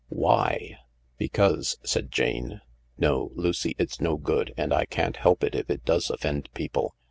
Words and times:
"Why?"" 0.09 0.79
Because," 1.19 1.77
said 1.83 2.11
Jane 2.11 2.61
—"no, 2.97 3.29
Lucy, 3.35 3.75
it's 3.77 4.01
no 4.01 4.17
good, 4.17 4.51
and 4.57 4.73
I 4.73 4.85
can't 4.85 5.17
help 5.17 5.43
it 5.43 5.53
if 5.53 5.69
it 5.69 5.85
does 5.85 6.09
offend 6.09 6.49
people. 6.55 6.95